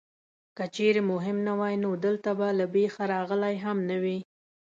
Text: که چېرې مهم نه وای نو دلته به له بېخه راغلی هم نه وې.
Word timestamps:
که 0.57 0.65
چېرې 0.75 1.01
مهم 1.11 1.37
نه 1.47 1.53
وای 1.59 1.75
نو 1.83 1.89
دلته 2.05 2.29
به 2.39 2.47
له 2.59 2.65
بېخه 2.73 3.03
راغلی 3.13 3.55
هم 3.65 3.77
نه 3.89 3.97
وې. 4.03 4.17